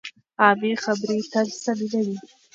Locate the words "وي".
2.05-2.17